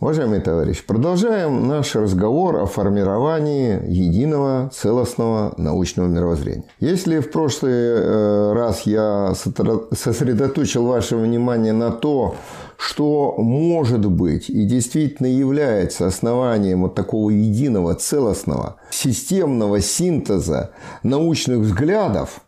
Уважаемые 0.00 0.40
товарищи, 0.40 0.84
продолжаем 0.86 1.66
наш 1.66 1.96
разговор 1.96 2.54
о 2.58 2.66
формировании 2.66 3.80
единого 3.84 4.70
целостного 4.72 5.54
научного 5.56 6.06
мировоззрения. 6.06 6.62
Если 6.78 7.18
в 7.18 7.32
прошлый 7.32 7.72
э, 7.72 8.52
раз 8.52 8.82
я 8.82 9.32
сосредоточил 9.34 10.86
ваше 10.86 11.16
внимание 11.16 11.72
на 11.72 11.90
то, 11.90 12.36
что 12.76 13.34
может 13.38 14.06
быть 14.06 14.48
и 14.48 14.66
действительно 14.66 15.26
является 15.26 16.06
основанием 16.06 16.82
вот 16.82 16.94
такого 16.94 17.30
единого, 17.30 17.96
целостного, 17.96 18.76
системного 18.90 19.80
синтеза 19.80 20.70
научных 21.02 21.58
взглядов 21.58 22.42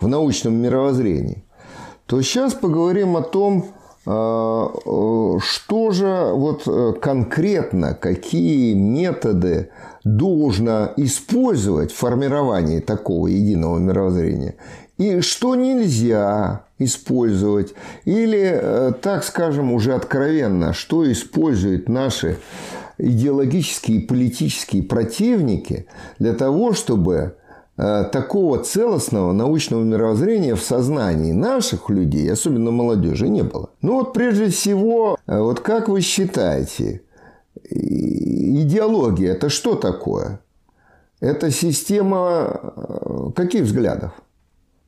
в 0.00 0.08
научном 0.08 0.56
мировоззрении, 0.56 1.44
то 2.06 2.20
сейчас 2.22 2.54
поговорим 2.54 3.16
о 3.16 3.22
том, 3.22 3.66
что 4.10 5.90
же 5.90 6.30
вот 6.32 6.62
э, 6.66 6.94
конкретно, 6.98 7.92
какие 7.92 8.72
методы 8.72 9.68
должно 10.02 10.92
использовать 10.96 11.92
в 11.92 11.96
формировании 11.96 12.80
такого 12.80 13.26
единого 13.26 13.78
мировоззрения? 13.78 14.54
И 14.96 15.20
что 15.20 15.54
нельзя 15.56 16.62
использовать, 16.78 17.74
или, 18.06 18.50
э, 18.50 18.92
так 19.02 19.24
скажем, 19.24 19.72
уже 19.72 19.92
откровенно, 19.92 20.72
что 20.72 21.10
используют 21.12 21.90
наши 21.90 22.38
идеологические 22.96 23.98
и 23.98 24.06
политические 24.06 24.84
противники 24.84 25.86
для 26.18 26.32
того, 26.32 26.72
чтобы 26.72 27.34
Э, 27.34 27.47
такого 27.78 28.58
целостного 28.58 29.32
научного 29.32 29.84
мировоззрения 29.84 30.56
в 30.56 30.62
сознании 30.62 31.30
наших 31.30 31.90
людей, 31.90 32.30
особенно 32.30 32.72
молодежи, 32.72 33.28
не 33.28 33.42
было. 33.42 33.70
Ну 33.82 33.94
вот 33.98 34.12
прежде 34.12 34.48
всего, 34.48 35.16
э, 35.26 35.40
вот 35.40 35.60
как 35.60 35.88
вы 35.88 36.00
считаете, 36.00 37.02
идеология– 37.70 39.32
это 39.34 39.48
что 39.48 39.76
такое? 39.76 40.40
Это 41.20 41.52
система 41.52 42.60
э, 42.76 43.30
каких 43.36 43.62
взглядов? 43.62 44.12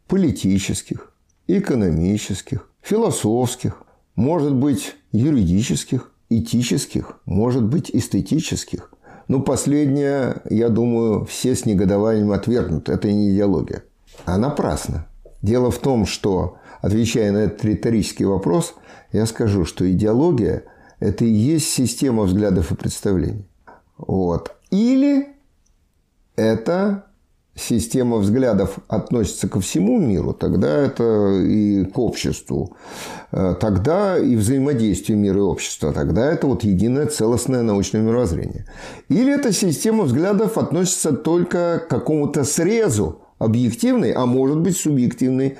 Политических, 0.08 1.12
экономических, 1.46 2.68
философских, 2.82 3.84
может 4.16 4.52
быть, 4.52 4.96
юридических, 5.12 6.10
этических, 6.28 7.20
может 7.24 7.62
быть, 7.62 7.88
эстетических– 7.92 8.92
ну, 9.30 9.40
последнее, 9.40 10.42
я 10.50 10.70
думаю, 10.70 11.24
все 11.24 11.54
с 11.54 11.64
негодованием 11.64 12.32
отвергнут. 12.32 12.88
Это 12.88 13.12
не 13.12 13.30
идеология. 13.30 13.84
А 14.24 14.36
напрасно. 14.38 15.06
Дело 15.40 15.70
в 15.70 15.78
том, 15.78 16.04
что, 16.04 16.56
отвечая 16.80 17.30
на 17.30 17.36
этот 17.36 17.64
риторический 17.64 18.24
вопрос, 18.24 18.74
я 19.12 19.26
скажу, 19.26 19.64
что 19.64 19.88
идеология– 19.88 20.64
это 20.98 21.24
и 21.24 21.30
есть 21.30 21.70
система 21.70 22.24
взглядов 22.24 22.72
и 22.72 22.74
представлений. 22.74 23.48
Вот. 23.98 24.56
Или 24.72 25.28
это 26.34 27.04
система 27.60 28.16
взглядов 28.16 28.78
относится 28.88 29.48
ко 29.48 29.60
всему 29.60 29.98
миру, 30.00 30.32
тогда 30.32 30.78
это 30.78 31.40
и 31.42 31.84
к 31.84 31.98
обществу, 31.98 32.76
э, 33.32 33.54
тогда 33.60 34.18
и 34.18 34.36
взаимодействие 34.36 35.18
мира 35.18 35.38
и 35.38 35.42
общества, 35.42 35.92
тогда 35.92 36.32
это 36.32 36.46
вот 36.46 36.64
единое 36.64 37.06
целостное 37.06 37.62
научное 37.62 38.00
мировоззрение. 38.00 38.66
Или 39.08 39.34
эта 39.34 39.52
система 39.52 40.04
взглядов 40.04 40.58
относится 40.58 41.12
только 41.12 41.82
к 41.86 41.88
какому-то 41.88 42.44
срезу 42.44 43.20
объективной, 43.38 44.12
а 44.12 44.26
может 44.26 44.58
быть 44.58 44.76
субъективной 44.76 45.58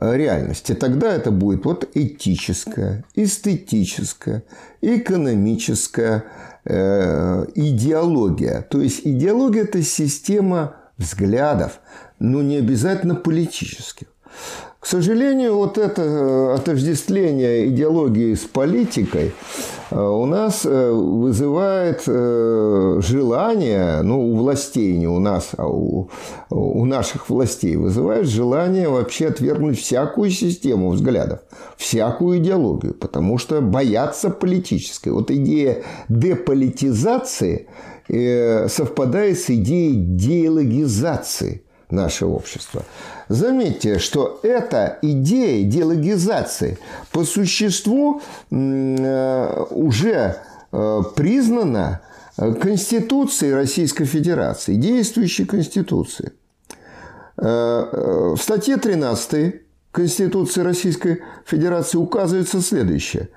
э, 0.00 0.16
реальности. 0.16 0.74
Тогда 0.74 1.14
это 1.14 1.30
будет 1.30 1.64
вот 1.64 1.88
этическая, 1.94 3.04
эстетическая, 3.14 4.44
экономическая 4.80 6.24
э, 6.64 7.46
идеология. 7.54 8.62
То 8.62 8.80
есть 8.80 9.00
идеология– 9.04 9.62
это 9.64 9.82
система 9.82 10.76
взглядов, 10.98 11.80
но 12.18 12.42
не 12.42 12.56
обязательно 12.56 13.14
политических. 13.14 14.08
К 14.84 14.86
сожалению, 14.86 15.56
вот 15.56 15.78
это 15.78 16.02
э, 16.02 16.54
отождествление 16.56 17.68
идеологии 17.68 18.34
с 18.34 18.40
политикой 18.40 19.32
э, 19.90 19.98
у 19.98 20.26
нас 20.26 20.66
э, 20.66 20.90
вызывает 20.90 22.04
желание, 22.04 24.02
ну, 24.02 24.30
у 24.30 24.36
властей, 24.36 24.94
не 24.98 25.06
у 25.06 25.20
нас, 25.20 25.52
а 25.56 25.66
у, 25.66 26.10
у 26.50 26.84
наших 26.84 27.30
властей, 27.30 27.76
вызывает 27.76 28.26
желание 28.26 28.90
вообще 28.90 29.28
отвергнуть 29.28 29.80
всякую 29.80 30.30
систему 30.30 30.90
взглядов, 30.90 31.40
всякую 31.78 32.36
идеологию, 32.40 32.92
потому 32.92 33.38
что 33.38 33.62
боятся 33.62 34.28
политической. 34.28 35.08
Вот 35.08 35.30
идея 35.30 35.82
деполитизации 36.10 37.68
совпадает 38.08 39.38
с 39.38 39.50
идеей 39.50 39.94
диалогизации 39.96 41.64
нашего 41.90 42.32
общества. 42.32 42.84
Заметьте, 43.28 43.98
что 43.98 44.40
эта 44.42 44.98
идея 45.02 45.64
диалогизации 45.64 46.78
по 47.12 47.24
существу 47.24 48.20
э, 48.50 49.64
уже 49.70 50.36
э, 50.72 51.02
признана 51.16 52.02
Конституцией 52.36 53.54
Российской 53.54 54.04
Федерации, 54.04 54.74
действующей 54.74 55.46
Конституцией. 55.46 56.32
Э, 57.36 58.34
в 58.36 58.38
статье 58.38 58.76
13 58.76 59.63
Конституции 59.94 60.60
Российской 60.62 61.22
Федерации 61.46 61.98
указывается 61.98 62.60
следующее. 62.60 63.28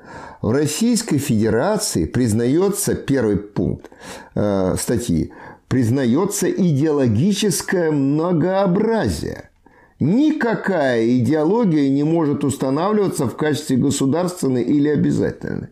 В 0.41 0.49
Российской 0.49 1.19
Федерации 1.19 2.05
признается, 2.05 2.95
первый 2.95 3.37
пункт 3.37 3.91
статьи, 4.31 5.31
признается 5.67 6.49
идеологическое 6.49 7.91
многообразие. 7.91 9.51
Никакая 9.99 11.07
идеология 11.19 11.89
не 11.89 12.03
может 12.03 12.43
устанавливаться 12.43 13.27
в 13.27 13.37
качестве 13.37 13.77
государственной 13.77 14.63
или 14.63 14.89
обязательной. 14.89 15.69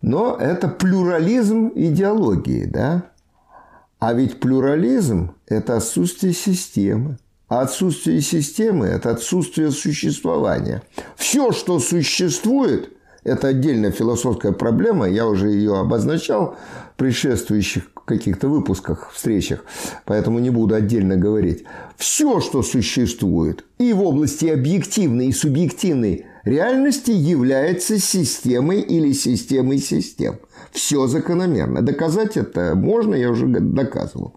Но 0.00 0.36
это 0.40 0.66
плюрализм 0.66 1.70
идеологии, 1.72 2.64
да? 2.64 3.04
А 4.00 4.12
ведь 4.12 4.40
плюрализм– 4.40 5.36
это 5.46 5.76
отсутствие 5.76 6.32
системы. 6.32 7.18
А 7.52 7.60
отсутствие 7.60 8.22
системы– 8.22 8.86
это 8.86 9.10
отсутствие 9.10 9.72
существования. 9.72 10.82
Все, 11.16 11.52
что 11.52 11.80
существует, 11.80 12.88
это 13.24 13.48
отдельная 13.48 13.90
философская 13.90 14.52
проблема, 14.52 15.06
я 15.06 15.26
уже 15.26 15.50
ее 15.50 15.78
обозначал 15.78 16.56
в 16.94 16.96
предшествующих 16.96 17.92
каких-то 18.06 18.48
выпусках, 18.48 19.10
встречах, 19.12 19.66
поэтому 20.06 20.38
не 20.38 20.48
буду 20.48 20.74
отдельно 20.74 21.18
говорить. 21.18 21.64
Все, 21.98 22.40
что 22.40 22.62
существует 22.62 23.66
и 23.76 23.92
в 23.92 24.02
области 24.02 24.46
объективной 24.46 25.26
и 25.26 25.32
субъективной 25.32 26.24
реальности, 26.44 27.10
является 27.10 27.98
системой 27.98 28.80
или 28.80 29.12
системой 29.12 29.78
систем. 29.78 30.38
Все 30.72 31.06
закономерно. 31.06 31.82
Доказать 31.82 32.36
это 32.36 32.74
можно, 32.74 33.14
я 33.14 33.30
уже 33.30 33.46
доказывал. 33.46 34.34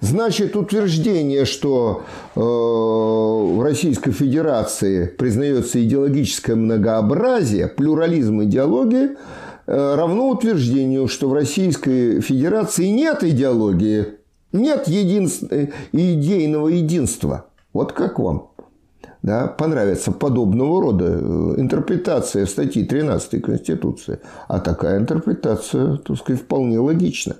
Значит, 0.00 0.56
утверждение, 0.56 1.44
что 1.44 2.04
э, 2.34 2.40
в 2.40 3.62
Российской 3.62 4.12
Федерации 4.12 5.06
признается 5.06 5.82
идеологическое 5.82 6.56
многообразие, 6.56 7.68
плюрализм 7.68 8.42
идеологии– 8.42 9.10
Э, 9.68 9.96
равно 9.96 10.30
утверждению, 10.30 11.08
что 11.08 11.28
в 11.28 11.34
Российской 11.34 12.22
Федерации 12.22 12.86
нет 12.86 13.22
идеологии, 13.22 14.06
нет 14.50 14.88
единств... 14.88 15.44
Э, 15.50 15.68
идейного 15.92 16.68
единства. 16.68 17.48
Вот 17.74 17.92
как 17.92 18.18
вам 18.18 18.52
да, 19.22 19.46
понравится 19.46 20.12
подобного 20.12 20.80
рода 20.80 21.06
э, 21.06 21.54
интерпретация 21.58 22.46
в 22.46 22.50
статье 22.50 22.84
13 22.84 23.42
Конституции. 23.42 24.20
А 24.46 24.60
такая 24.60 24.98
интерпретация, 24.98 25.96
так 25.96 26.16
сказать, 26.16 26.42
вполне 26.42 26.78
логична. 26.78 27.36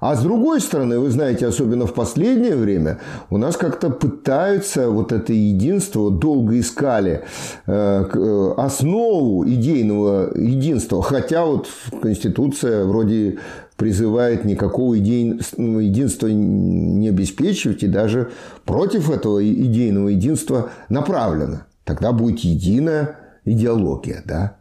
А 0.00 0.14
с 0.14 0.22
другой 0.22 0.60
стороны, 0.60 0.98
вы 0.98 1.10
знаете, 1.10 1.46
особенно 1.46 1.86
в 1.86 1.94
последнее 1.94 2.54
время, 2.54 3.00
у 3.30 3.38
нас 3.38 3.56
как-то 3.56 3.90
пытаются 3.90 4.90
вот 4.90 5.12
это 5.12 5.32
единство, 5.32 6.10
долго 6.10 6.58
искали 6.60 7.24
э, 7.66 8.04
э, 8.12 8.54
основу 8.56 9.46
идейного 9.48 10.36
единства. 10.36 11.02
Хотя 11.02 11.44
вот 11.44 11.68
Конституция 12.02 12.84
вроде 12.84 13.38
призывает 13.76 14.44
никакого 14.44 14.94
ну, 14.94 15.78
единства 15.78 16.26
не 16.28 17.08
обеспечивать 17.08 17.82
и 17.82 17.88
даже 17.88 18.30
против 18.64 19.10
этого 19.10 19.46
идейного 19.46 20.08
единства 20.08 20.70
направлено. 20.88 21.62
Тогда 21.84 22.12
будет 22.12 22.40
единая 22.40 23.16
идеология, 23.44 24.22
да? 24.24 24.56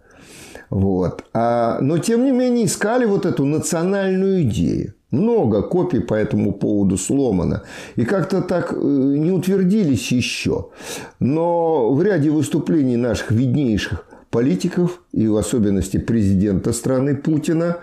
Вот. 0.69 1.23
А, 1.33 1.79
но, 1.79 1.97
тем 1.97 2.25
не 2.25 2.31
менее, 2.31 2.65
искали 2.65 3.05
вот 3.05 3.25
эту 3.25 3.45
национальную 3.45 4.43
идею. 4.43 4.93
Много 5.11 5.61
копий 5.61 5.99
по 5.99 6.13
этому 6.13 6.51
поводу 6.51 6.97
сломано. 6.97 7.63
И 7.95 8.03
как-то 8.03 8.41
так 8.41 8.73
э, 8.73 8.75
не 8.75 9.31
утвердились 9.31 10.11
еще. 10.11 10.69
Но 11.19 11.93
в 11.93 12.01
ряде 12.03 12.29
выступлений 12.31 12.97
наших 12.97 13.31
виднейших 13.31 14.05
политиков 14.35 15.01
и 15.13 15.29
в 15.29 15.37
особенности 15.37 15.95
президента 15.95 16.73
страны 16.73 17.15
Путина 17.15 17.77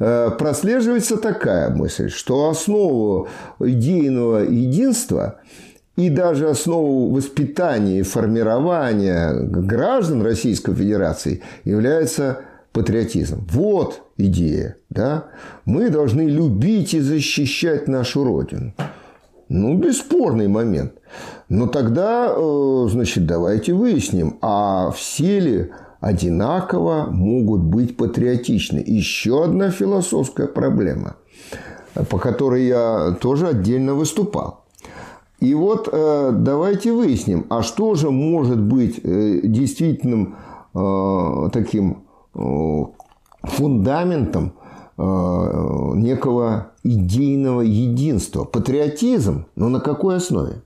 э, 0.00 0.30
прослеживается 0.36 1.16
такая 1.16 1.70
мысль, 1.70 2.10
что 2.10 2.50
основу 2.50 3.28
идейного 3.60 4.38
единства 4.38 5.38
и 5.94 6.10
даже 6.10 6.50
основу 6.50 7.14
воспитания 7.14 8.00
и 8.00 8.02
формирования 8.02 9.32
граждан 9.32 10.22
Российской 10.22 10.74
Федерации 10.74 11.40
является 11.62 12.40
патриотизм. 12.72 13.46
Вот 13.52 14.02
идея. 14.16 14.74
Да? 14.90 15.26
Мы 15.64 15.88
должны 15.88 16.22
любить 16.22 16.94
и 16.94 17.00
защищать 17.00 17.86
нашу 17.86 18.24
Родину. 18.24 18.72
Ну, 19.48 19.76
бесспорный 19.76 20.48
момент. 20.48 20.94
Но 21.48 21.66
тогда, 21.66 22.34
э, 22.34 22.86
значит, 22.90 23.26
давайте 23.26 23.74
выясним, 23.74 24.38
а 24.40 24.90
все 24.90 25.38
ли 25.38 25.70
одинаково 26.02 27.06
могут 27.10 27.62
быть 27.62 27.96
патриотичны? 27.96 28.82
Еще 28.86 29.44
одна 29.44 29.70
философская 29.70 30.46
проблема, 30.48 31.16
по 32.10 32.18
которой 32.18 32.66
я 32.66 33.16
тоже 33.20 33.48
отдельно 33.48 33.94
выступал. 33.94 34.66
И 35.40 35.54
вот 35.54 35.88
э, 35.90 36.30
давайте 36.32 36.92
выясним, 36.92 37.46
а 37.48 37.62
что 37.62 37.94
же 37.94 38.10
может 38.10 38.60
быть 38.60 39.00
э, 39.02 39.40
действительным 39.42 40.36
таким 41.52 42.04
фундаментом 43.42 44.54
некого 44.96 46.72
идейного 46.82 47.60
единства. 47.60 48.44
Патриотизм, 48.44 49.44
но 49.54 49.68
на 49.68 49.80
какой 49.80 50.16
основе? 50.16 50.62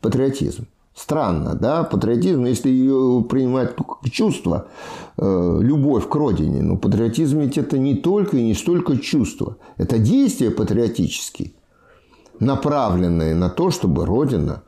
Патриотизм. 0.00 0.66
Странно, 0.94 1.54
да, 1.54 1.84
патриотизм, 1.84 2.44
если 2.44 2.68
ее 2.68 3.24
принимать 3.28 3.74
как 3.76 4.10
чувство, 4.10 4.68
э, 5.16 5.58
любовь 5.60 6.08
к 6.08 6.14
родине. 6.14 6.62
Но 6.62 6.76
патриотизм 6.76 7.38
ведь 7.40 7.58
это 7.58 7.78
не 7.78 7.94
только 7.94 8.36
и 8.36 8.44
не 8.44 8.54
столько 8.54 8.98
чувство. 8.98 9.56
Это 9.76 9.98
действия 9.98 10.50
патриотические, 10.50 11.52
направленные 12.40 13.34
на 13.34 13.48
то, 13.48 13.70
чтобы 13.70 14.04
родина 14.04 14.62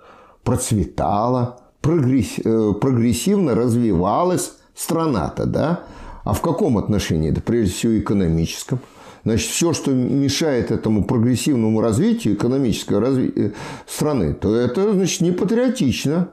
процветала, 0.45 1.59
э, 1.85 2.73
прогрессивно 2.81 3.55
развивалась 3.55 4.55
страна-то, 4.75 5.45
да? 5.47 5.81
А 6.25 6.33
в 6.35 6.41
каком 6.41 6.79
отношении? 6.79 7.31
Да 7.31 7.41
прежде 7.45 7.75
всего 7.75 7.99
экономическом. 7.99 8.79
Значит, 9.25 9.51
все, 9.51 9.73
что 9.73 9.93
мешает 9.93 10.71
этому 10.71 11.05
прогрессивному 11.05 11.81
развитию, 11.81 12.35
экономического 12.35 13.01
развития 13.01 13.49
э, 13.49 13.51
страны, 13.87 14.35
то 14.35 14.55
это, 14.55 14.93
значит, 14.93 15.21
не 15.21 15.31
патриотично. 15.31 16.31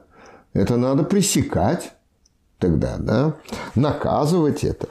Это 0.52 0.76
надо 0.76 1.04
пресекать 1.04 1.92
тогда, 2.58 2.96
да, 2.98 3.34
наказывать 3.76 4.64
это. 4.64 4.88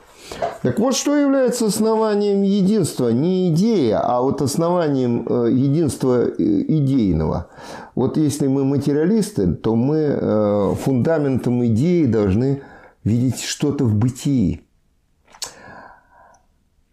Так 0.61 0.79
вот, 0.79 0.95
что 0.95 1.15
является 1.15 1.65
основанием 1.65 2.43
единства? 2.43 3.09
Не 3.09 3.49
идея, 3.49 3.99
а 3.99 4.21
вот 4.21 4.41
основанием 4.41 5.25
э, 5.27 5.49
единства 5.51 6.25
э, 6.25 6.33
идейного. 6.37 7.49
Вот 7.95 8.15
если 8.15 8.47
мы 8.47 8.63
материалисты, 8.63 9.53
то 9.53 9.75
мы 9.75 10.77
фундаментом 10.81 11.65
идеи 11.65 12.05
должны 12.05 12.61
видеть 13.03 13.41
что-то 13.41 13.83
в 13.83 13.95
бытии. 13.95 14.61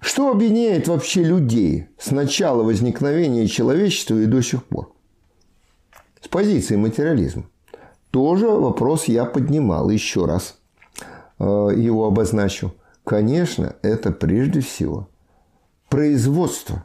Что 0.06 0.30
объединяет 0.30 0.86
вообще 0.86 1.24
людей 1.24 1.88
с 1.98 2.12
начала 2.12 2.62
возникновения 2.62 3.48
человечества 3.48 4.14
и 4.14 4.26
до 4.26 4.40
сих 4.40 4.64
пор? 4.64 4.92
С 6.22 6.28
позиции 6.28 6.76
материализма. 6.76 7.46
Тоже 8.12 8.46
вопрос 8.46 9.06
я 9.06 9.24
поднимал 9.24 9.90
еще 9.90 10.26
раз. 10.26 10.58
Э, 11.40 11.70
его 11.74 12.06
обозначу. 12.06 12.72
Конечно, 13.02 13.74
это 13.82 14.12
прежде 14.12 14.60
всего 14.60 15.08
производство. 15.88 16.84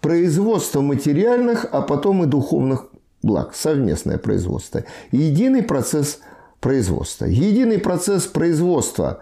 Производство 0.00 0.80
материальных, 0.80 1.66
а 1.70 1.82
потом 1.82 2.24
и 2.24 2.26
духовных 2.26 2.88
благ. 3.22 3.54
Совместное 3.54 4.18
производство. 4.18 4.82
Единый 5.12 5.62
процесс 5.62 6.18
производства. 6.58 7.26
Единый 7.26 7.78
процесс 7.78 8.26
производства 8.26 9.20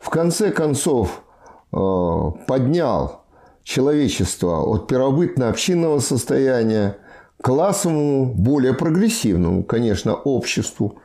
в 0.00 0.10
конце 0.10 0.50
концов 0.50 1.22
поднял 1.70 3.24
человечество 3.62 4.62
от 4.62 4.86
первобытно-общинного 4.88 5.98
состояния 6.00 6.96
к 7.38 7.44
классовому, 7.44 8.32
более 8.34 8.74
прогрессивному, 8.74 9.62
конечно, 9.62 10.14
обществу, 10.14 10.98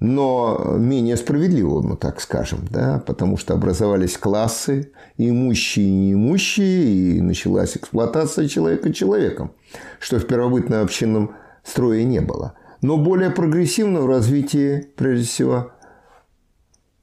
но 0.00 0.74
менее 0.76 1.16
справедливому, 1.16 1.96
так 1.96 2.20
скажем, 2.20 2.60
да, 2.70 3.02
потому 3.06 3.38
что 3.38 3.54
образовались 3.54 4.18
классы, 4.18 4.92
имущие 5.16 5.86
и 5.86 5.92
неимущие, 5.92 7.16
и 7.16 7.20
началась 7.22 7.76
эксплуатация 7.76 8.48
человека 8.48 8.92
человеком, 8.92 9.52
что 10.00 10.18
в 10.18 10.26
первобытно-общинном 10.26 11.34
строе 11.62 12.04
не 12.04 12.20
было. 12.20 12.54
Но 12.82 12.98
более 12.98 13.30
прогрессивно 13.30 14.02
в 14.02 14.06
развитии, 14.06 14.88
прежде 14.96 15.26
всего, 15.26 15.72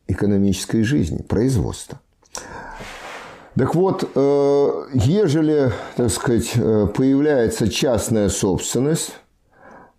экономической 0.07 0.83
жизни, 0.83 1.23
производства. 1.23 1.99
Так 3.55 3.75
вот, 3.75 4.09
э, 4.15 4.69
ежели, 4.93 5.73
так 5.97 6.09
сказать, 6.09 6.53
э, 6.55 6.87
появляется 6.95 7.69
частная 7.69 8.29
собственность 8.29 9.13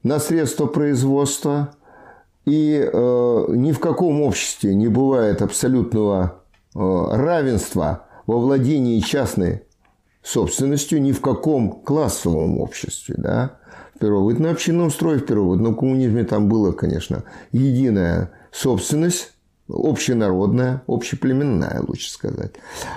на 0.03 0.19
средства 0.19 0.67
производства, 0.67 1.75
и 2.47 2.81
э, 2.83 3.45
ни 3.51 3.73
в 3.73 3.79
каком 3.79 4.23
обществе 4.23 4.75
не 4.75 4.89
бывает 4.89 5.43
абсолютного 5.43 6.39
равенства 6.75 8.07
во 8.27 8.39
владении 8.39 8.99
частной 9.01 9.65
собственностью, 10.23 11.03
ни 11.03 11.13
в 11.13 11.21
каком 11.21 11.83
классовом 11.83 12.59
обществе, 12.59 13.15
да, 13.19 13.59
в 13.95 13.99
первобытном 13.99 14.51
общинном 14.51 14.91
строе, 14.91 15.19
в 15.19 15.27
первобытном 15.27 15.75
коммунизме 15.75 16.25
там 16.25 16.49
было, 16.49 16.73
конечно, 16.73 17.25
единая 17.53 18.31
собственность, 18.51 19.35
общенародная, 19.69 20.83
общеплеменная, 20.87 21.83
лучше 21.87 22.11
сказать. 22.11 22.53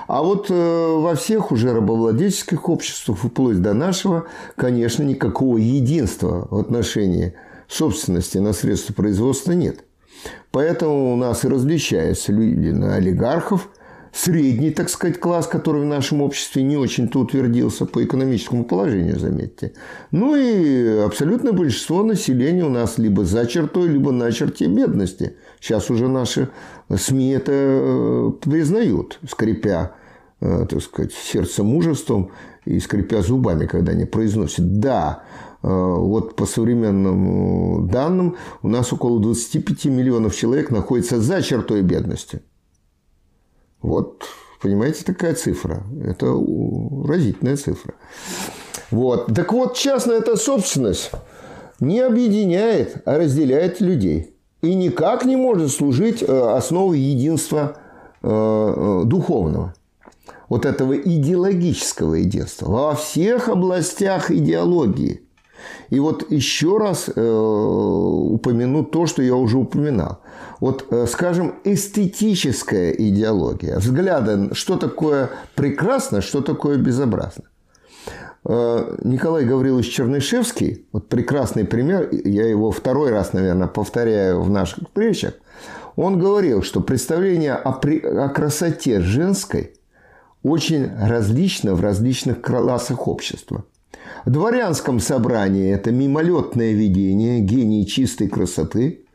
А 0.07 0.21
вот 0.21 0.47
э, 0.49 0.53
во 0.53 1.15
всех 1.15 1.51
уже 1.51 1.73
рабовладельческих 1.73 2.67
обществах, 2.69 3.19
вплоть 3.19 3.61
до 3.61 3.73
нашего, 3.73 4.25
конечно, 4.55 5.03
никакого 5.03 5.57
единства 5.57 6.47
в 6.49 6.59
отношении 6.59 7.33
собственности 7.67 8.37
на 8.37 8.53
средства 8.53 8.93
производства 8.93 9.51
нет. 9.53 9.83
Поэтому 10.51 11.13
у 11.13 11.17
нас 11.17 11.45
и 11.45 11.47
различаются 11.47 12.31
люди 12.31 12.69
на 12.69 12.95
олигархов– 12.95 13.69
средний, 14.15 14.71
так 14.71 14.89
сказать, 14.89 15.19
класс, 15.19 15.45
который 15.45 15.81
в 15.81 15.85
нашем 15.85 16.21
обществе 16.21 16.63
не 16.63 16.77
очень-то 16.77 17.19
утвердился 17.19 17.85
по 17.85 18.03
экономическому 18.03 18.63
положению, 18.63 19.19
заметьте. 19.19 19.73
Ну 20.11 20.35
и 20.35 20.99
абсолютное 20.99 21.51
большинство 21.51 22.01
населения 22.03 22.63
у 22.63 22.69
нас 22.69 22.97
либо 22.97 23.25
за 23.25 23.45
чертой, 23.45 23.89
либо 23.89 24.11
на 24.11 24.31
черте 24.31 24.67
бедности. 24.67 25.35
Сейчас 25.59 25.89
уже 25.89 26.07
наши 26.07 26.49
СМИ 26.93 27.31
это 27.31 27.51
э, 27.51 28.31
признают, 28.41 29.19
скрипя, 29.29 29.95
э, 30.39 30.65
так 30.69 30.81
сказать, 30.81 31.11
сердце 31.13 31.63
мужеством 31.63 32.31
и 32.63 32.79
скрипя 32.79 33.21
зубами, 33.21 33.65
когда 33.65 33.91
они 33.91 34.05
произносят 34.05 34.79
«да». 34.79 35.23
Э, 35.61 35.67
вот 35.67 36.37
по 36.37 36.45
современным 36.45 37.89
данным 37.89 38.37
у 38.61 38.69
нас 38.69 38.93
около 38.93 39.19
25 39.19 39.85
миллионов 39.85 40.33
человек 40.35 40.71
находится 40.71 41.19
за 41.19 41.41
чертой 41.41 41.81
бедности– 41.81 42.41
вот, 43.85 44.25
понимаете, 44.61 45.03
такая 45.03 45.35
цифра. 45.35 45.83
Это 46.03 46.25
разительная 47.07 47.55
цифра. 47.55 47.93
Вот. 48.91 49.27
Так 49.33 49.53
вот, 49.53 49.75
частная 49.75 50.17
эта 50.17 50.35
собственность 50.37 51.11
не 51.79 51.99
объединяет, 51.99 53.03
а 53.05 53.17
разделяет 53.17 53.81
людей. 53.81 54.35
И 54.61 54.73
никак 54.73 55.25
не 55.25 55.35
может 55.35 55.71
служить 55.71 56.23
э, 56.23 56.25
основой 56.25 56.99
единства 56.99 57.77
э, 58.23 58.27
э, 58.27 59.01
духовного. 59.05 59.75
Вот 60.49 60.65
этого 60.65 60.97
идеологического 60.97 62.15
единства. 62.15 62.67
Во 62.67 62.95
всех 62.95 63.49
областях 63.49 64.31
идеологии. 64.31 65.24
И 65.89 65.99
вот 65.99 66.31
еще 66.31 66.77
раз 66.77 67.07
упомяну 67.09 68.83
то, 68.83 69.05
что 69.05 69.21
я 69.21 69.35
уже 69.35 69.57
упоминал 69.57 70.19
вот, 70.59 70.87
э, 70.89 71.05
скажем, 71.07 71.55
эстетическая 71.63 72.91
идеология, 72.91 73.77
взгляды, 73.77 74.53
что 74.53 74.77
такое 74.77 75.29
прекрасно, 75.55 76.21
что 76.21 76.41
такое 76.41 76.77
безобразно. 76.77 77.43
Э, 78.45 78.97
Николай 79.03 79.45
Гаврилович 79.45 79.91
Чернышевский, 79.91 80.85
вот 80.91 81.07
прекрасный 81.07 81.65
пример, 81.65 82.09
я 82.11 82.47
его 82.47 82.71
второй 82.71 83.11
раз, 83.11 83.33
наверное, 83.33 83.67
повторяю 83.67 84.41
в 84.41 84.49
наших 84.49 84.87
встречах, 84.87 85.33
он 85.95 86.19
говорил, 86.19 86.61
что 86.61 86.81
представление 86.81 87.53
о, 87.53 87.71
при... 87.71 87.99
о 87.99 88.29
красоте 88.29 88.99
женской 88.99 89.73
очень 90.43 90.89
различно 90.95 91.73
в 91.73 91.81
различных 91.81 92.41
классах 92.41 93.07
общества. 93.07 93.63
В 94.25 94.29
дворянском 94.29 94.99
собрании 94.99 95.73
это 95.73 95.91
мимолетное 95.91 96.73
видение, 96.73 97.39
гений 97.39 97.85
чистой 97.85 98.27
красоты– 98.27 99.01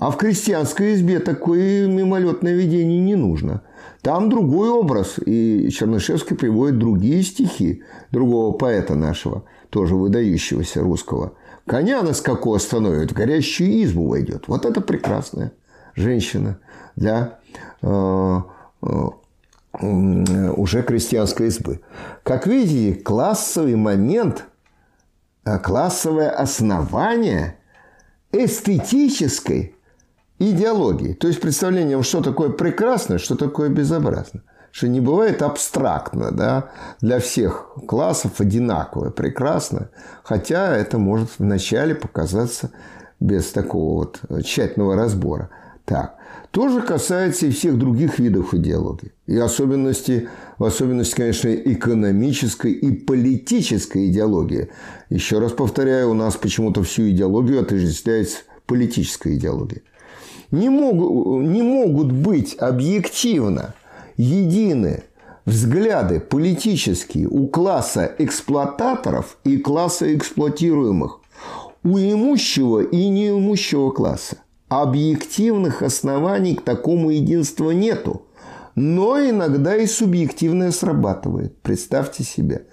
А 0.00 0.10
в 0.10 0.16
крестьянской 0.16 0.94
избе 0.94 1.20
такое 1.20 1.86
мимолетное 1.86 2.54
видение 2.54 2.98
не 2.98 3.16
нужно. 3.16 3.60
Там 4.00 4.30
другой 4.30 4.70
образ, 4.70 5.16
и 5.18 5.68
Чернышевский 5.70 6.36
приводит 6.36 6.78
другие 6.78 7.22
стихи 7.22 7.82
другого 8.10 8.56
поэта 8.56 8.94
нашего, 8.94 9.44
тоже 9.68 9.96
выдающегося 9.96 10.80
русского. 10.80 11.34
Коня 11.66 12.02
на 12.02 12.14
скаку 12.14 12.54
остановит, 12.54 13.10
в 13.10 13.14
горящую 13.14 13.84
избу 13.84 14.08
войдет. 14.08 14.44
Вот 14.46 14.64
это 14.64 14.80
прекрасная 14.80 15.52
женщина 15.94 16.58
для 16.96 17.38
э, 17.82 18.40
э, 18.82 18.86
уже 19.72 20.82
крестьянской 20.82 21.46
избы. 21.46 21.80
Как 22.22 22.46
видите, 22.46 23.00
классовый 23.00 23.76
момент, 23.76 24.44
э, 25.44 25.58
классовое 25.58 26.30
основание 26.30 27.56
эстетической 28.32 29.76
идеологии. 30.38 31.12
То 31.12 31.28
есть 31.28 31.40
представлением, 31.40 32.02
что 32.02 32.22
такое 32.22 32.50
прекрасно, 32.50 33.18
что 33.18 33.36
такое 33.36 33.68
безобразно. 33.68 34.42
Что 34.72 34.86
не 34.86 35.00
бывает 35.00 35.42
абстрактно, 35.42 36.30
да, 36.30 36.70
для 37.00 37.18
всех 37.18 37.74
классов 37.88 38.40
одинаково, 38.40 39.10
прекрасно. 39.10 39.90
Хотя 40.22 40.76
это 40.76 40.96
может 40.98 41.30
вначале 41.38 41.94
показаться 41.94 42.70
без 43.18 43.50
такого 43.50 43.98
вот 43.98 44.20
тщательного 44.44 44.94
разбора. 44.94 45.50
Так. 45.90 46.16
То 46.52 46.68
же 46.68 46.82
касается 46.82 47.46
и 47.46 47.50
всех 47.50 47.76
других 47.76 48.18
видов 48.20 48.54
идеологии. 48.54 49.12
И 49.26 49.36
особенности, 49.36 50.28
в 50.58 50.64
особенности, 50.64 51.16
конечно, 51.16 51.48
экономической 51.48 52.72
и 52.72 52.92
политической 52.92 54.08
идеологии. 54.08 54.68
Еще 55.10 55.40
раз 55.40 55.52
повторяю, 55.52 56.10
у 56.10 56.14
нас 56.14 56.36
почему-то 56.36 56.82
всю 56.84 57.10
идеологию 57.10 57.60
отождествляется 57.60 58.38
политическая 58.66 59.34
идеология 59.34 59.82
не, 60.50 60.68
могут, 60.68 61.42
не 61.42 61.62
могут 61.62 62.12
быть 62.12 62.56
объективно 62.58 63.74
едины 64.16 65.04
взгляды 65.44 66.20
политические 66.20 67.28
у 67.28 67.46
класса 67.48 68.14
эксплуататоров 68.18 69.38
и 69.44 69.58
класса 69.58 70.14
эксплуатируемых, 70.14 71.20
у 71.82 71.98
имущего 71.98 72.80
и 72.80 73.08
неимущего 73.08 73.90
класса. 73.90 74.38
Объективных 74.70 75.82
оснований 75.82 76.54
к 76.54 76.62
такому 76.62 77.10
единству 77.10 77.70
нету. 77.72 78.22
Но 78.74 79.20
иногда 79.20 79.76
и 79.76 79.86
субъективное 79.86 80.70
срабатывает. 80.70 81.60
Представьте 81.60 82.24
себе. 82.24 82.66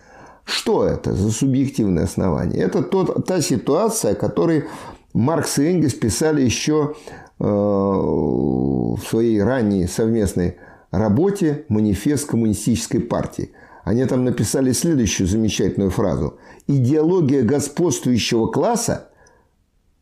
Что 0.46 0.86
это 0.86 1.14
за 1.14 1.32
субъективное 1.32 2.06
основание? 2.06 2.64
Это 2.64 2.82
тот, 2.82 3.26
та 3.26 3.42
ситуация, 3.42 4.14
о 4.14 4.16
которой 4.16 4.64
Маркс 5.14 5.60
и 5.60 5.66
Энгельс 5.66 5.94
писали 5.94 6.42
еще 6.42 6.94
Э, 7.40 7.44
в 7.46 9.00
своей 9.08 9.44
ранней 9.44 9.86
совместной 9.86 10.58
работе 10.90 11.66
«Манифест 11.70 12.28
коммунистической 12.28 13.00
партии». 13.00 13.52
Они 13.84 14.04
там 14.06 14.26
написали 14.26 14.72
следующую 14.72 15.28
замечательную 15.28 15.92
фразу. 15.92 16.40
«Идеология 16.66 17.44
господствующего 17.44 18.48
класса, 18.48 19.10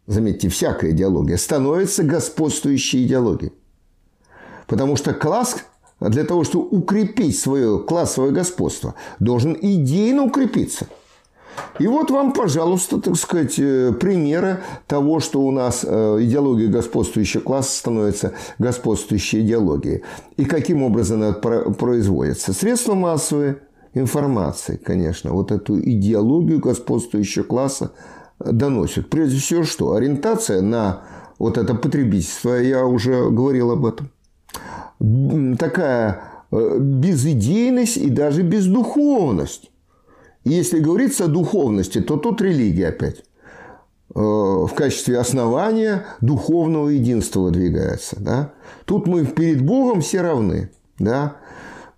заметьте, 0.08 0.50
всякая 0.50 0.92
идеология, 0.92 1.38
становится 1.38 2.04
господствующей 2.04 3.06
идеологией». 3.06 3.54
Потому 4.68 4.96
что 4.96 5.14
класс 5.14 5.58
для 6.00 6.24
того, 6.24 6.44
чтобы 6.44 6.68
укрепить 6.70 7.40
свое 7.40 7.80
классовое 7.80 8.32
господство, 8.32 8.96
должен 9.20 9.58
идейно 9.60 10.24
укрепиться– 10.24 10.88
и 11.80 11.88
вот 11.88 12.10
вам, 12.10 12.34
пожалуйста, 12.34 13.02
так 13.02 13.16
сказать, 13.16 13.60
э, 13.60 13.92
примеры 14.00 14.62
того, 14.88 15.20
что 15.20 15.42
у 15.42 15.52
нас 15.52 15.86
э, 15.86 16.18
идеология 16.22 16.68
господствующего 16.68 17.42
класса 17.42 17.78
становится 17.78 18.34
господствующей 18.60 19.42
идеологией. 19.42 20.04
И 20.38 20.46
каким 20.46 20.84
образом 20.84 21.24
это 21.24 21.72
производится. 21.72 22.54
Средства 22.54 22.94
массовой 22.94 23.58
информации, 23.94 24.78
конечно, 24.78 25.32
вот 25.32 25.52
эту 25.52 25.80
идеологию 25.80 26.60
господствующего 26.60 27.44
класса 27.44 27.92
доносят. 28.40 29.10
Прежде 29.10 29.40
всего, 29.40 29.64
что? 29.64 29.94
Ориентация 29.94 30.62
на 30.62 31.04
вот 31.40 31.58
это 31.58 31.76
потребительство, 31.76 32.54
я 32.54 32.86
уже 32.86 33.30
говорил 33.30 33.72
об 33.72 33.86
этом. 33.86 34.10
Такая 35.58 36.22
э, 36.52 36.78
безидейность 36.80 37.98
и 37.98 38.10
даже 38.10 38.42
бездуховность 38.42 39.70
если 40.46 40.80
говорится 40.80 41.26
о 41.26 41.28
духовности, 41.28 42.02
то 42.02 42.18
тут 42.18 42.40
религия 42.40 42.90
опять 42.90 43.24
э, 44.14 44.20
в 44.20 44.72
качестве 44.76 45.18
основания 45.18 46.06
духовного 46.22 46.90
единства 46.90 47.42
выдвигается. 47.42 48.18
Да? 48.20 48.54
Тут 48.86 49.08
мы 49.08 49.26
перед 49.26 49.66
Богом 49.66 50.02
все 50.02 50.22
равны. 50.22 50.70
Да? 51.00 51.38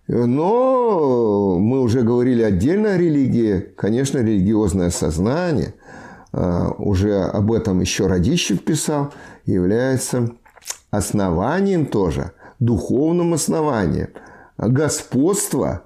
Но 0.08 1.60
мы 1.60 1.82
уже 1.82 2.04
говорили 2.04 2.42
отдельно 2.42 2.94
о 2.94 2.98
религии. 2.98 3.66
Конечно, 3.76 4.20
религиозное 4.20 4.92
сознание, 4.92 5.74
уже 6.78 7.22
об 7.22 7.52
этом 7.52 7.82
еще 7.82 8.08
Радищев 8.08 8.64
писал, 8.64 9.14
является 9.46 10.30
основанием 10.92 11.86
тоже, 11.86 12.32
духовным 12.60 13.34
основанием 13.34 14.10
господства 14.58 15.84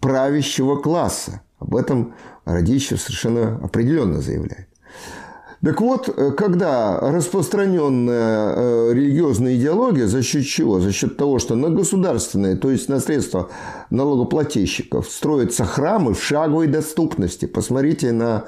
правящего 0.00 0.76
класса. 0.76 1.42
Об 1.58 1.74
этом 1.74 2.14
Радищев 2.44 3.00
совершенно 3.00 3.56
определенно 3.62 4.20
заявляет. 4.20 4.68
Так 5.64 5.80
вот, 5.80 6.14
когда 6.36 7.00
распространенная 7.00 8.52
э, 8.54 8.92
религиозная 8.92 9.56
идеология, 9.56 10.06
за 10.06 10.22
счет 10.22 10.44
чего? 10.44 10.80
За 10.80 10.92
счет 10.92 11.16
того, 11.16 11.38
что 11.38 11.56
на 11.56 11.70
государственные, 11.70 12.56
то 12.56 12.70
есть 12.70 12.88
на 12.88 13.00
средства 13.00 13.50
налогоплательщиков 13.90 15.08
строятся 15.08 15.64
храмы 15.64 16.14
в 16.14 16.22
шаговой 16.22 16.66
доступности. 16.68 17.46
Посмотрите 17.46 18.12
на 18.12 18.44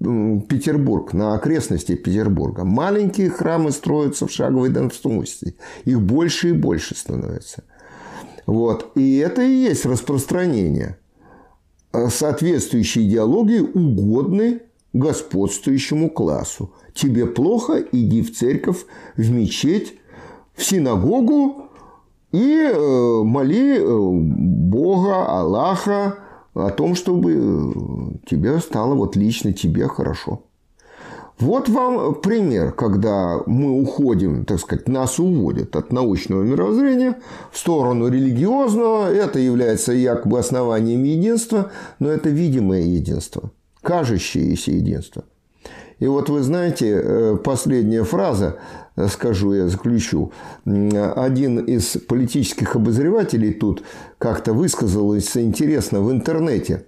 Петербург, 0.00 1.12
на 1.12 1.34
окрестности 1.34 1.94
Петербурга. 1.94 2.64
Маленькие 2.64 3.30
храмы 3.30 3.70
строятся 3.70 4.26
в 4.26 4.32
шаговой 4.32 4.70
доступности. 4.70 5.56
Их 5.84 6.00
больше 6.00 6.50
и 6.50 6.52
больше 6.52 6.96
становится. 6.96 7.64
Вот. 8.46 8.92
И 8.96 9.18
это 9.18 9.42
и 9.42 9.52
есть 9.52 9.84
распространение 9.84 10.96
Э, 11.92 12.08
соответствующие 12.08 13.06
идеологии 13.06 13.60
угодны 13.60 14.62
господствующему 14.92 16.10
классу. 16.10 16.72
Тебе 16.94 17.26
плохо, 17.26 17.84
иди 17.92 18.22
в 18.22 18.36
церковь, 18.36 18.84
в 19.16 19.30
мечеть, 19.30 19.98
в 20.54 20.62
синагогу 20.62 21.68
и 22.30 22.70
э, 22.72 23.22
моли 23.24 23.78
э, 23.78 23.84
Бога, 23.84 25.26
Аллаха 25.26 26.18
о 26.66 26.70
том, 26.70 26.94
чтобы 26.94 28.20
тебе 28.28 28.58
стало 28.60 28.94
вот 28.94 29.16
лично 29.16 29.52
тебе 29.52 29.88
хорошо. 29.88 30.42
Вот 31.40 31.70
вам 31.70 32.16
пример, 32.16 32.72
когда 32.72 33.40
мы 33.46 33.80
уходим, 33.80 34.44
так 34.44 34.60
сказать, 34.60 34.88
нас 34.88 35.18
уводят 35.18 35.74
от 35.74 35.90
научного 35.90 36.42
мировоззрения 36.42 37.16
в 37.50 37.56
сторону 37.56 38.08
религиозного. 38.08 39.10
Это 39.10 39.38
является 39.38 39.94
якобы 39.94 40.38
основанием 40.38 41.02
единства, 41.02 41.70
но 41.98 42.10
это 42.10 42.28
видимое 42.28 42.82
единство, 42.82 43.50
кажущееся 43.80 44.72
единство. 44.72 45.24
И 45.98 46.06
вот 46.06 46.28
вы 46.28 46.42
знаете, 46.42 47.00
э, 47.02 47.36
последняя 47.42 48.04
фраза, 48.04 48.56
э, 48.56 48.79
скажу 49.08 49.52
я, 49.52 49.68
заключу. 49.68 50.32
Один 50.64 51.58
из 51.60 51.96
политических 52.08 52.76
обозревателей 52.76 53.52
тут 53.52 53.82
как-то 54.18 54.52
высказался 54.52 55.42
интересно 55.42 56.00
в 56.00 56.10
интернете. 56.10 56.86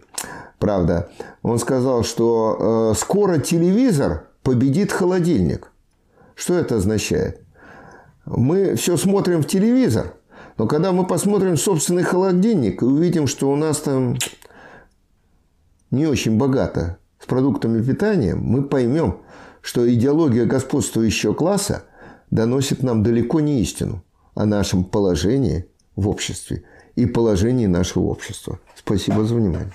Правда, 0.58 1.10
он 1.42 1.58
сказал, 1.58 2.04
что 2.04 2.92
э, 2.92 2.98
скоро 2.98 3.38
телевизор 3.38 4.28
победит 4.44 4.92
холодильник. 4.92 5.72
Что 6.36 6.54
это 6.54 6.76
означает? 6.76 7.40
Мы 8.26 8.76
все 8.76 8.96
смотрим 8.96 9.42
в 9.42 9.48
телевизор, 9.48 10.14
но 10.58 10.68
когда 10.68 10.92
мы 10.92 11.06
посмотрим 11.06 11.56
собственный 11.56 12.04
холодильник 12.04 12.82
и 12.82 12.84
увидим, 12.84 13.26
что 13.26 13.50
у 13.50 13.56
нас 13.56 13.78
там 13.78 14.16
не 15.90 16.06
очень 16.06 16.38
богато 16.38 16.98
с 17.20 17.26
продуктами 17.26 17.82
питания, 17.82 18.36
мы 18.36 18.62
поймем, 18.62 19.18
что 19.60 19.92
идеология 19.92 20.44
господствующего 20.44 21.34
класса 21.34 21.84
доносит 22.32 22.82
нам 22.82 23.04
далеко 23.04 23.40
не 23.40 23.60
истину 23.60 24.02
о 24.34 24.46
нашем 24.46 24.84
положении 24.84 25.66
в 25.94 26.08
обществе 26.08 26.64
и 26.96 27.06
положении 27.06 27.66
нашего 27.66 28.04
общества. 28.04 28.58
Спасибо 28.74 29.24
за 29.24 29.36
внимание. 29.36 29.72